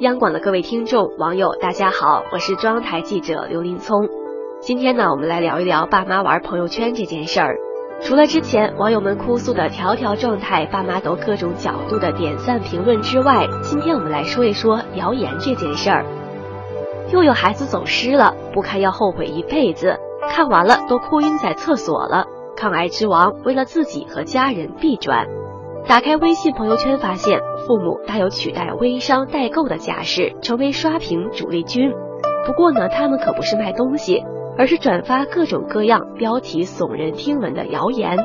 [0.00, 4.08] 央广的各位听众、网友，大家好，我是中央台记者刘林聪。
[4.58, 7.54] 今天呢，我们来聊一聊爸妈玩朋友圈这件事儿。
[8.00, 16.06] 除了之前网友们哭诉的条条状态，爸妈都各种角度的点赞评论之外，今天我们来说一说谣言这件事儿。
[17.12, 19.98] 又有孩子走失了，不看要后悔一辈子，
[20.30, 22.24] 看完了都哭晕在厕所了。
[22.56, 25.26] 抗癌之王为了自己和家人必转。
[25.86, 31.92] 打开微信朋友圈，发现父母大有取代微商代购的架势，成为刷屏主力军。
[32.46, 34.22] 不过呢，他们可不是卖东西，
[34.56, 38.16] 而是转发各种各样标题耸人听闻的谣言，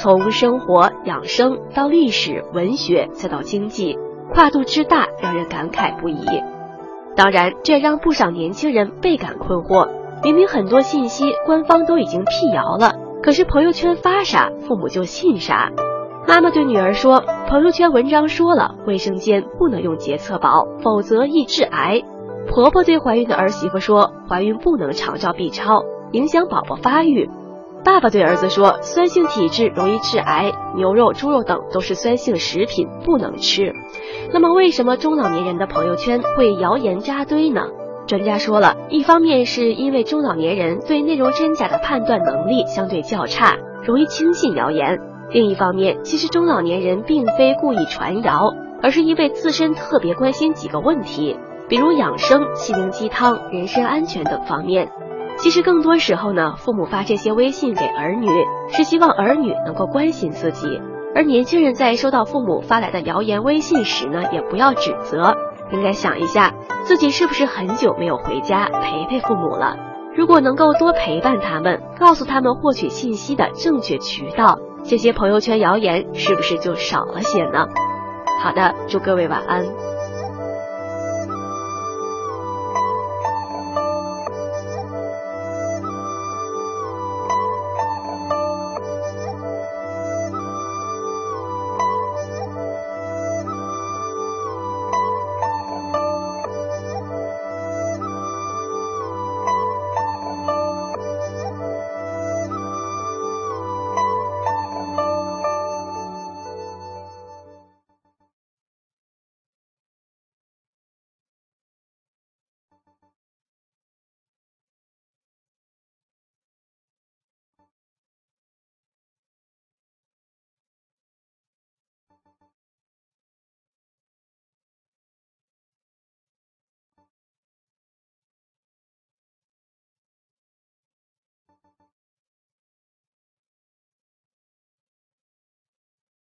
[0.00, 3.98] 从生活养生到历史文学，再到经济，
[4.32, 6.24] 跨度之大，让人感慨不已。
[7.16, 9.88] 当然，这让不少年轻人倍感困惑。
[10.22, 15.70] 明明很多信息官方都已经辟谣了，可是朋友圈发啥，父母就信啥。
[16.26, 22.02] 妈妈对女儿说：“朋友圈文章说了，卫生间不能用洁厕宝，否则易致癌。”
[22.48, 25.82] 婆婆对怀孕的儿媳妇说：“怀孕不能常照 B 超，
[26.12, 27.28] 影响宝宝发育。”
[27.84, 33.74] 爸爸对儿子说：“酸性体质容易致癌，牛肉、猪肉等都是酸性食品，不能吃。”
[34.32, 37.66] 那么，为什么中老年人的朋友圈会谣言扎堆呢？
[38.06, 44.96] 专家说了，一方面是因为中老年人对内容真假的判断能力相对较差，容易轻信谣言；
[45.30, 51.36] 另一方面，其实中老年人并非故意传谣，而是因为自身特别关心几个问题，
[51.68, 54.90] 比如养生、心灵鸡汤、人身安全等方面。
[55.36, 58.28] 其实更多时候呢，父母发这些微信给儿女，
[58.68, 60.80] 是希望儿女能够关心自己。
[61.16, 65.34] 而年轻人在收到父母发来的谣言微信时呢，也不要指责，
[65.72, 66.54] 应该想一下
[66.84, 69.76] 自己是不是很久没有回家陪陪父母了。
[70.16, 77.66] 如果能够多陪伴他们，告诉他们获取信息的正确渠道，这些朋友圈谣言是不是就少了些呢？
[78.42, 79.93] 好的，祝各位晚安。